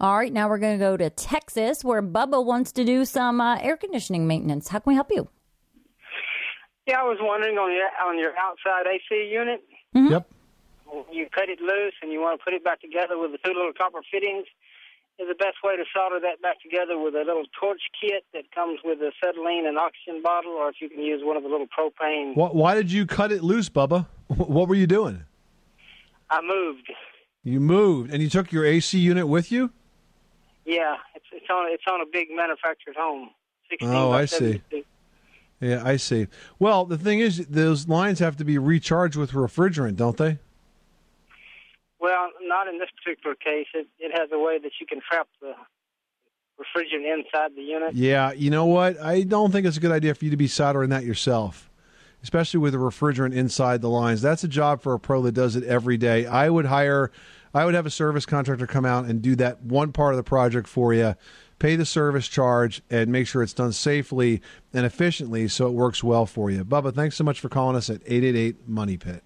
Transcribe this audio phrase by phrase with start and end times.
[0.00, 3.40] All right, now we're going to go to Texas where Bubba wants to do some
[3.40, 4.68] uh, air conditioning maintenance.
[4.68, 5.28] How can we help you?
[6.86, 9.62] Yeah, I was wondering on your on your outside AC unit,
[9.96, 10.12] Mm-hmm.
[10.12, 10.28] Yep.
[11.10, 13.52] you cut it loose and you want to put it back together with the two
[13.54, 14.46] little copper fittings.
[15.18, 18.44] Is the best way to solder that back together with a little torch kit that
[18.54, 21.66] comes with acetylene and oxygen bottle, or if you can use one of the little
[21.66, 22.34] propane.
[22.34, 24.06] Wh- Why did you cut it loose, Bubba?
[24.28, 25.24] What were you doing?
[26.30, 26.92] I moved.
[27.42, 29.72] You moved and you took your AC unit with you?
[30.68, 33.30] Yeah, it's it's on it's on a big manufactured home.
[33.70, 34.62] 16 Oh, I see.
[35.60, 36.26] Yeah, I see.
[36.58, 40.38] Well, the thing is, those lines have to be recharged with refrigerant, don't they?
[41.98, 43.66] Well, not in this particular case.
[43.72, 45.54] It it has a way that you can trap the
[46.60, 47.94] refrigerant inside the unit.
[47.94, 49.00] Yeah, you know what?
[49.00, 51.70] I don't think it's a good idea for you to be soldering that yourself,
[52.22, 54.20] especially with the refrigerant inside the lines.
[54.20, 56.26] That's a job for a pro that does it every day.
[56.26, 57.10] I would hire,
[57.54, 60.22] I would have a service contractor come out and do that one part of the
[60.22, 61.14] project for you,
[61.58, 64.40] pay the service charge, and make sure it's done safely
[64.72, 66.64] and efficiently so it works well for you.
[66.64, 69.22] Bubba, thanks so much for calling us at 888 Money Pit.